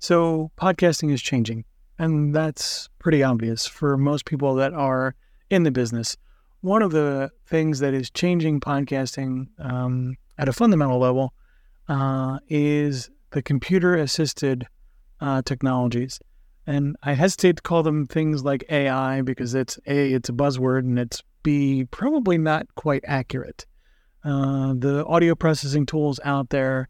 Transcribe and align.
So, 0.00 0.52
podcasting 0.56 1.12
is 1.12 1.20
changing, 1.20 1.64
and 1.98 2.32
that's 2.34 2.88
pretty 3.00 3.24
obvious 3.24 3.66
for 3.66 3.96
most 3.96 4.26
people 4.26 4.54
that 4.54 4.72
are 4.72 5.16
in 5.50 5.64
the 5.64 5.72
business. 5.72 6.16
One 6.60 6.82
of 6.82 6.92
the 6.92 7.30
things 7.46 7.80
that 7.80 7.94
is 7.94 8.08
changing 8.10 8.60
podcasting 8.60 9.48
um, 9.58 10.14
at 10.38 10.48
a 10.48 10.52
fundamental 10.52 11.00
level 11.00 11.32
uh, 11.88 12.38
is 12.48 13.10
the 13.30 13.42
computer 13.42 13.96
assisted 13.96 14.66
uh, 15.20 15.42
technologies. 15.42 16.20
And 16.64 16.96
I 17.02 17.14
hesitate 17.14 17.56
to 17.56 17.62
call 17.62 17.82
them 17.82 18.06
things 18.06 18.44
like 18.44 18.64
AI 18.68 19.22
because 19.22 19.54
it's 19.54 19.78
A, 19.86 20.12
it's 20.12 20.28
a 20.28 20.32
buzzword, 20.32 20.80
and 20.80 20.98
it's 20.98 21.24
B, 21.42 21.86
probably 21.90 22.38
not 22.38 22.72
quite 22.76 23.02
accurate. 23.06 23.66
Uh, 24.24 24.74
the 24.76 25.04
audio 25.06 25.34
processing 25.34 25.86
tools 25.86 26.20
out 26.24 26.50
there 26.50 26.88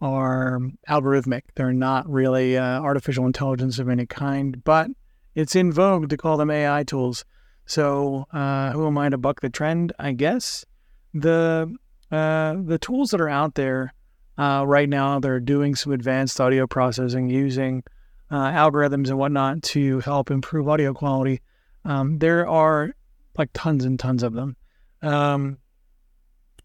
are 0.00 0.60
algorithmic. 0.88 1.42
They're 1.54 1.72
not 1.72 2.08
really 2.08 2.56
uh, 2.56 2.80
artificial 2.80 3.26
intelligence 3.26 3.78
of 3.78 3.88
any 3.88 4.06
kind, 4.06 4.62
but 4.64 4.88
it's 5.34 5.56
in 5.56 5.72
vogue 5.72 6.08
to 6.08 6.16
call 6.16 6.36
them 6.36 6.50
AI 6.50 6.84
tools. 6.84 7.24
So 7.66 8.26
uh, 8.32 8.72
who 8.72 8.86
am 8.86 8.98
I 8.98 9.08
to 9.08 9.18
buck 9.18 9.40
the 9.40 9.50
trend? 9.50 9.92
I 9.98 10.12
guess 10.12 10.64
the 11.12 11.74
uh, 12.10 12.54
the 12.64 12.78
tools 12.78 13.10
that 13.10 13.20
are 13.20 13.28
out 13.28 13.54
there 13.56 13.92
uh, 14.38 14.64
right 14.66 14.88
now, 14.88 15.18
they're 15.18 15.40
doing 15.40 15.74
some 15.74 15.92
advanced 15.92 16.40
audio 16.40 16.66
processing 16.66 17.28
using 17.28 17.82
uh, 18.30 18.50
algorithms 18.50 19.08
and 19.08 19.18
whatnot 19.18 19.62
to 19.62 20.00
help 20.00 20.30
improve 20.30 20.68
audio 20.68 20.92
quality. 20.92 21.40
Um, 21.84 22.18
there 22.18 22.46
are 22.48 22.94
like 23.38 23.50
tons 23.54 23.84
and 23.84 23.98
tons 23.98 24.22
of 24.22 24.34
them. 24.34 24.56
Um, 25.02 25.58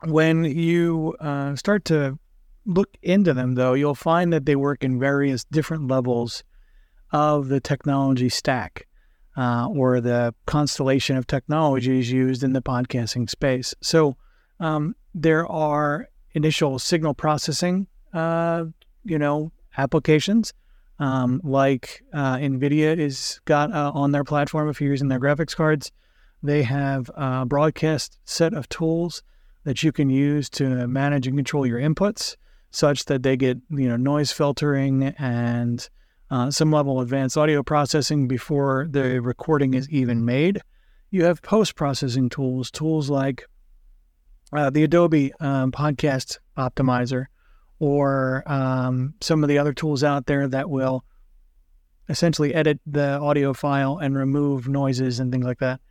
when 0.03 0.43
you 0.43 1.15
uh, 1.20 1.55
start 1.55 1.85
to 1.85 2.17
look 2.65 2.97
into 3.01 3.33
them, 3.33 3.55
though, 3.55 3.73
you'll 3.73 3.95
find 3.95 4.31
that 4.33 4.45
they 4.45 4.55
work 4.55 4.83
in 4.83 4.99
various 4.99 5.43
different 5.45 5.88
levels 5.88 6.43
of 7.11 7.49
the 7.49 7.59
technology 7.59 8.29
stack 8.29 8.87
uh, 9.37 9.67
or 9.67 10.01
the 10.01 10.34
constellation 10.45 11.17
of 11.17 11.27
technologies 11.27 12.12
used 12.12 12.43
in 12.43 12.54
the 12.54 12.62
podcasting 12.62 13.29
space. 13.29 13.73
So 13.82 14.15
um, 14.59 14.95
there 15.13 15.48
are 15.48 16.09
initial 16.34 16.79
signal 16.79 17.13
processing, 17.13 17.87
uh, 18.13 18.65
you 19.04 19.20
know, 19.20 19.51
applications 19.77 20.54
um, 20.99 21.41
like 21.43 22.04
uh, 22.13 22.35
NVIDIA 22.35 22.95
is 22.98 23.41
got 23.45 23.73
uh, 23.73 23.91
on 23.93 24.12
their 24.12 24.23
platform 24.23 24.70
if 24.70 24.79
you're 24.79 24.91
using 24.91 25.07
their 25.07 25.20
graphics 25.20 25.55
cards. 25.55 25.91
They 26.43 26.63
have 26.63 27.09
a 27.15 27.45
broadcast 27.45 28.20
set 28.23 28.54
of 28.54 28.70
tools 28.70 29.23
that 29.63 29.84
you 29.84 29.91
can 29.91 30.09
use 30.09 30.49
to 30.51 30.87
manage 30.87 31.27
and 31.27 31.37
control 31.37 31.65
your 31.65 31.79
inputs 31.79 32.35
such 32.71 33.05
that 33.05 33.23
they 33.23 33.37
get 33.37 33.57
you 33.69 33.87
know 33.87 33.97
noise 33.97 34.31
filtering 34.31 35.03
and 35.19 35.89
uh, 36.29 36.49
some 36.49 36.71
level 36.71 36.99
of 36.99 37.07
advanced 37.07 37.37
audio 37.37 37.61
processing 37.61 38.27
before 38.27 38.87
the 38.89 39.19
recording 39.19 39.73
is 39.73 39.89
even 39.89 40.23
made. 40.23 40.61
You 41.09 41.25
have 41.25 41.41
post 41.41 41.75
processing 41.75 42.29
tools, 42.29 42.71
tools 42.71 43.09
like 43.09 43.45
uh, 44.53 44.69
the 44.69 44.83
Adobe 44.83 45.33
um, 45.41 45.71
Podcast 45.71 46.39
Optimizer 46.57 47.25
or 47.79 48.43
um, 48.45 49.13
some 49.19 49.43
of 49.43 49.49
the 49.49 49.57
other 49.57 49.73
tools 49.73 50.03
out 50.03 50.25
there 50.25 50.47
that 50.47 50.69
will 50.69 51.03
essentially 52.07 52.53
edit 52.53 52.79
the 52.85 53.19
audio 53.19 53.53
file 53.53 53.97
and 53.97 54.15
remove 54.15 54.67
noises 54.67 55.19
and 55.19 55.31
things 55.31 55.45
like 55.45 55.59
that. 55.59 55.81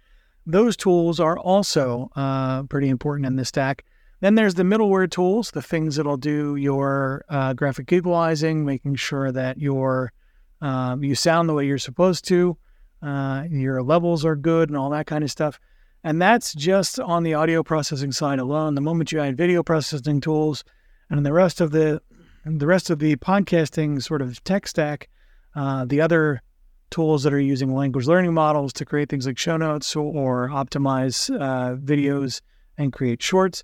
Those 0.47 0.77
tools 0.77 1.21
are 1.21 1.39
also 1.39 2.11
uh, 2.17 2.63
pretty 2.65 2.89
important 2.89 3.27
in 3.27 3.37
the 3.37 3.45
stack. 3.45 3.85
Then 4.21 4.35
there's 4.35 4.55
the 4.55 4.63
middleware 4.63 5.11
tools, 5.11 5.51
the 5.51 5.63
things 5.63 5.97
that'll 5.97 6.17
do 6.17 6.57
your 6.57 7.25
uh, 7.29 7.55
graphic 7.55 7.93
equalizing, 7.93 8.65
making 8.65 8.97
sure 8.97 9.33
that 9.33 9.59
your 9.59 10.13
um, 10.61 11.03
you 11.03 11.15
sound 11.15 11.49
the 11.49 11.55
way 11.55 11.67
you're 11.67 11.79
supposed 11.79 12.27
to, 12.27 12.59
uh, 13.03 13.45
your 13.51 13.83
levels 13.83 14.27
are 14.27 14.37
good, 14.37 14.69
and 14.69 14.77
all 14.77 14.91
that 14.91 15.07
kind 15.07 15.25
of 15.25 15.31
stuff. 15.31 15.59
And 16.05 16.21
that's 16.21 16.53
just 16.55 17.01
on 17.01 17.23
the 17.23 17.35
audio 17.35 17.63
processing 17.63 18.13
side 18.13 18.39
alone. 18.39 18.75
The 18.75 18.83
moment 18.83 19.11
you 19.11 19.21
add 19.21 19.39
video 19.39 19.63
processing 19.63 20.21
tools, 20.21 20.65
and 21.09 21.25
the 21.25 21.33
rest 21.33 21.61
of 21.61 21.71
the 21.71 22.03
the 22.45 22.67
rest 22.67 22.91
of 22.91 22.99
the 22.99 23.17
podcasting 23.17 24.03
sort 24.03 24.23
of 24.23 24.43
tech 24.45 24.67
stack, 24.67 25.09
uh, 25.55 25.85
the 25.85 26.01
other 26.01 26.43
tools 26.91 27.23
that 27.23 27.33
are 27.33 27.41
using 27.41 27.75
language 27.75 28.07
learning 28.07 28.35
models 28.35 28.73
to 28.73 28.85
create 28.85 29.09
things 29.09 29.27
like 29.27 29.39
show 29.39 29.57
notes 29.57 29.95
or, 29.95 30.03
or 30.03 30.49
optimize 30.49 31.31
uh, 31.41 31.77
videos 31.77 32.41
and 32.79 32.93
create 32.93 33.23
shorts, 33.23 33.63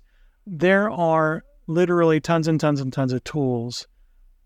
there 0.49 0.89
are 0.89 1.43
literally 1.67 2.21
tons 2.21 2.47
and 2.47 2.59
tons 2.59 2.79
and 2.79 2.93
tons 2.93 3.11
of 3.11 3.21
tools 3.25 3.85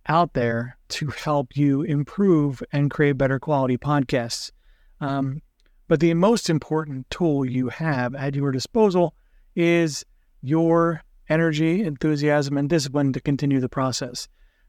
out 0.08 0.34
there 0.34 0.78
to 0.90 1.08
help 1.08 1.56
you 1.56 1.84
improve 1.84 2.64
and 2.74 2.90
create 2.90 3.20
better 3.20 3.40
quality 3.40 3.78
podcasts. 3.78 4.52
Um, 5.00 5.42
but 5.88 6.00
the 6.00 6.14
most 6.16 6.50
important 6.50 7.08
tool 7.12 7.46
you 7.46 7.70
have 7.70 8.16
at 8.16 8.34
your 8.34 8.52
disposal 8.52 9.14
is 9.56 10.04
your 10.42 11.04
energy, 11.30 11.84
enthusiasm, 11.84 12.58
and 12.58 12.68
discipline 12.68 13.14
to 13.14 13.22
continue 13.22 13.60
the 13.60 13.70
process. 13.70 14.28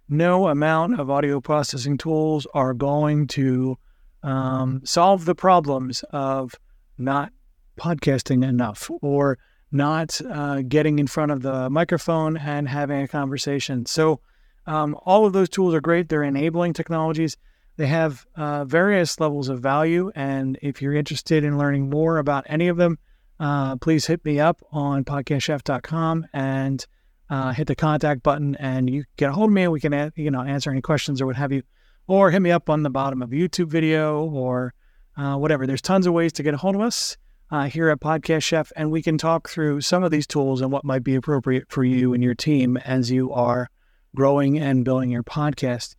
No 0.09 0.49
amount 0.49 1.01
of 1.01 1.09
audio 1.09 1.41
processing 1.41 1.97
tools 1.97 2.47
are 2.53 2.75
going 2.75 3.27
to 3.29 3.79
um, 4.23 4.83
solve 4.85 5.25
the 5.25 5.35
problems 5.35 6.05
of 6.11 6.55
not 6.99 7.33
podcasting 7.81 8.47
enough 8.47 8.91
or 9.01 9.39
not 9.73 10.21
uh, 10.31 10.63
getting 10.63 10.99
in 10.99 11.07
front 11.07 11.33
of 11.33 11.43
the 11.43 11.71
microphone 11.71 12.37
and 12.37 12.69
having 12.69 13.03
a 13.03 13.09
conversation. 13.09 13.87
So, 13.87 14.21
um, 14.67 14.97
all 15.05 15.27
of 15.27 15.33
those 15.33 15.49
tools 15.49 15.75
are 15.75 15.81
great. 15.81 16.09
They're 16.09 16.23
enabling 16.23 16.75
technologies. 16.75 17.37
They 17.77 17.87
have 17.87 18.25
uh, 18.37 18.65
various 18.65 19.19
levels 19.19 19.49
of 19.49 19.61
value. 19.61 20.13
And 20.15 20.59
if 20.63 20.81
you're 20.81 20.95
interested 20.95 21.43
in 21.43 21.59
learning 21.59 21.91
more 21.91 22.19
about 22.19 22.45
any 22.49 22.69
of 22.69 22.77
them, 22.77 22.99
uh, 23.41 23.77
please 23.77 24.07
hit 24.07 24.25
me 24.25 24.39
up 24.39 24.63
on 24.71 25.05
podcastchef.com 25.05 26.27
and 26.33 26.87
uh, 27.29 27.53
hit 27.53 27.67
the 27.67 27.75
contact 27.75 28.23
button, 28.23 28.55
and 28.57 28.91
you 28.91 29.05
get 29.17 29.31
a 29.31 29.33
hold 29.33 29.49
of 29.49 29.55
me. 29.55 29.63
And 29.63 29.73
we 29.73 29.81
can 29.81 30.13
you 30.17 30.31
know 30.31 30.43
answer 30.43 30.71
any 30.71 30.83
questions 30.83 31.21
or 31.21 31.27
what 31.27 31.37
have 31.37 31.51
you, 31.51 31.63
or 32.07 32.31
hit 32.31 32.43
me 32.43 32.51
up 32.51 32.69
on 32.69 32.83
the 32.83 32.91
bottom 32.91 33.23
of 33.23 33.33
a 33.33 33.35
YouTube 33.35 33.69
video 33.69 34.27
or 34.27 34.75
uh, 35.17 35.37
whatever. 35.37 35.67
There's 35.67 35.83
tons 35.83 36.07
of 36.07 36.13
ways 36.13 36.33
to 36.35 36.43
get 36.43 36.55
a 36.55 36.59
hold 36.59 36.75
of 36.75 36.83
us 36.83 37.17
uh, 37.53 37.65
here 37.65 37.91
at 37.91 38.01
Podcast 38.01 38.43
Chef, 38.43 38.73
and 38.77 38.91
we 38.91 39.03
can 39.03 39.19
talk 39.19 39.51
through 39.51 39.83
some 39.83 40.03
of 40.03 40.11
these 40.11 40.27
tools 40.27 40.63
and 40.63 40.73
what 40.73 40.87
might 40.87 41.05
be 41.05 41.15
appropriate 41.15 41.67
for 41.69 41.85
you 41.85 42.15
and 42.15 42.25
your 42.25 42.35
team 42.35 42.79
as 42.79 43.11
you 43.11 43.31
are 43.31 43.69
growing 44.17 44.59
and 44.59 44.87
building 44.87 45.11
your 45.11 45.23
podcast. 45.23 45.95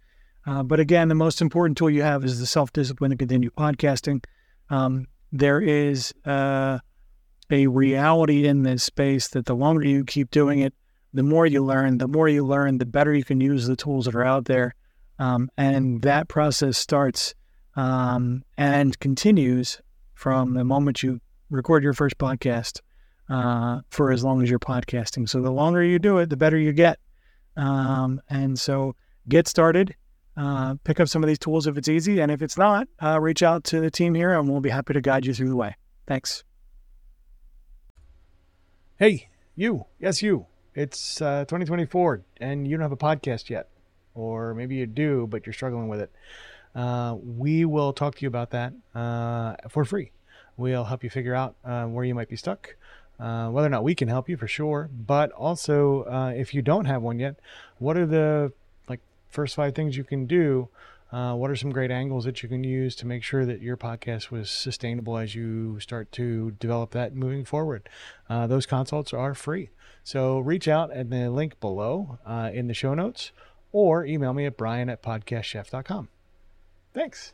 Uh, 0.48 0.64
but 0.64 0.80
again, 0.80 1.10
the 1.10 1.16
most 1.16 1.42
important 1.42 1.78
tool 1.78 1.92
you 1.92 2.02
have 2.02 2.26
is 2.26 2.40
the 2.40 2.48
self 2.48 2.74
discipline 2.74 3.12
to 3.12 3.18
continue 3.18 3.52
podcasting. 3.52 4.24
Um, 4.72 5.06
there 5.32 5.62
is 5.62 6.12
uh, 6.26 6.80
a 7.52 7.68
reality 7.68 8.48
in 8.48 8.64
this 8.64 8.84
space 8.84 9.28
that 9.30 9.46
the 9.46 9.56
longer 9.56 9.86
you 9.86 10.04
keep 10.04 10.32
doing 10.32 10.58
it, 10.60 10.74
the 11.14 11.24
more 11.24 11.46
you 11.46 11.64
learn. 11.64 12.00
The 12.00 12.08
more 12.08 12.28
you 12.28 12.44
learn, 12.44 12.80
the 12.80 12.86
better 12.88 13.14
you 13.14 13.24
can 13.24 13.40
use 13.40 13.68
the 13.68 13.76
tools 13.76 14.06
that 14.06 14.16
are 14.16 14.26
out 14.26 14.46
there. 14.46 14.74
Um, 15.20 15.52
and 15.56 16.02
that 16.02 16.28
process 16.28 16.80
starts 16.80 17.36
um, 17.76 18.44
and 18.58 19.00
continues 19.00 19.80
from 20.16 20.56
the 20.56 20.64
moment 20.64 21.04
you 21.04 21.20
record 21.54 21.84
your 21.84 21.94
first 21.94 22.18
podcast 22.18 22.82
uh, 23.30 23.82
for 23.90 24.12
as 24.12 24.24
long 24.24 24.42
as 24.42 24.50
you're 24.50 24.60
podcasting. 24.60 25.30
So 25.30 25.42
the 25.42 25.52
longer 25.52 25.84
you 25.84 26.00
do 26.00 26.18
it, 26.18 26.30
the 26.30 26.38
better 26.38 26.58
you 26.58 26.74
get. 26.74 27.00
Um, 27.56 28.22
and 28.30 28.60
so 28.60 28.96
get 29.30 29.48
started. 29.48 29.96
Uh, 30.36 30.76
pick 30.84 31.00
up 31.00 31.08
some 31.08 31.24
of 31.24 31.28
these 31.28 31.38
tools 31.38 31.68
if 31.68 31.78
it's 31.78 31.88
easy. 31.88 32.20
And 32.20 32.32
if 32.32 32.42
it's 32.42 32.58
not, 32.58 32.88
uh, 33.02 33.20
reach 33.22 33.44
out 33.44 33.64
to 33.66 33.80
the 33.80 33.92
team 33.92 34.16
here 34.16 34.38
and 34.38 34.50
we'll 34.50 34.62
be 34.62 34.72
happy 34.72 34.94
to 34.94 35.02
guide 35.02 35.26
you 35.26 35.34
through 35.34 35.50
the 35.50 35.56
way. 35.56 35.76
Thanks. 36.08 36.44
Hey, 38.98 39.30
you. 39.56 39.86
Yes, 40.00 40.22
you. 40.22 40.48
It's 40.74 41.22
uh, 41.22 41.46
2024 41.46 42.24
and 42.38 42.68
you 42.68 42.76
don't 42.76 42.82
have 42.82 42.92
a 42.92 42.98
podcast 42.98 43.50
yet. 43.50 43.70
Or 44.16 44.54
maybe 44.54 44.76
you 44.76 44.86
do, 44.86 45.28
but 45.28 45.46
you're 45.46 45.54
struggling 45.54 45.88
with 45.88 46.00
it. 46.00 46.12
Uh, 46.76 47.16
we 47.24 47.66
will 47.66 47.94
talk 47.94 48.16
to 48.16 48.22
you 48.22 48.28
about 48.28 48.52
that 48.52 48.74
uh, 48.96 49.56
for 49.70 49.86
free. 49.86 50.12
We'll 50.58 50.86
help 50.86 51.04
you 51.04 51.10
figure 51.10 51.36
out 51.36 51.56
uh, 51.64 51.86
where 51.86 52.06
you 52.06 52.16
might 52.16 52.30
be 52.30 52.36
stuck, 52.36 52.76
uh, 53.20 53.50
whether 53.50 53.68
or 53.68 53.72
not 53.72 53.84
we 53.84 53.96
can 53.96 54.08
help 54.08 54.30
you 54.30 54.38
for 54.38 54.48
sure. 54.48 54.90
But 54.94 55.32
also, 55.32 56.04
uh, 56.04 56.34
if 56.36 56.54
you 56.54 56.62
don't 56.62 56.86
have 56.86 57.02
one 57.02 57.20
yet, 57.20 57.40
what 57.80 57.98
are 57.98 58.06
the 58.06 58.54
like 58.88 59.00
first 59.30 59.56
five 59.56 59.76
things 59.76 59.98
you 59.98 60.04
can 60.04 60.26
do 60.26 60.70
uh, 61.14 61.36
what 61.36 61.52
are 61.52 61.56
some 61.56 61.70
great 61.70 61.92
angles 61.92 62.26
that 62.26 62.42
you 62.42 62.50
can 62.50 62.64
use 62.64 62.96
to 62.96 63.06
make 63.06 63.22
sure 63.22 63.46
that 63.46 63.62
your 63.62 63.78
podcast 63.78 64.32
was 64.32 64.50
sustainable 64.50 65.16
as 65.16 65.36
you 65.36 65.80
start 65.80 66.12
to 66.12 66.50
develop 66.60 66.90
that 66.90 67.16
moving 67.16 67.46
forward? 67.46 67.88
Uh, 68.28 68.48
those 68.48 68.66
consults 68.66 69.14
are 69.14 69.36
free. 69.36 69.70
So 70.04 70.40
reach 70.40 70.68
out 70.68 70.92
at 70.92 71.12
the 71.12 71.30
link 71.30 71.60
below 71.60 72.18
in 72.52 72.68
the 72.68 72.74
show 72.74 72.96
notes 72.96 73.32
or 73.72 74.04
email 74.06 74.34
me 74.34 74.48
at 74.48 74.58
brian 74.58 74.90
at 74.90 75.04
podcastchef.com. 75.04 76.10
Thanks. 76.96 77.34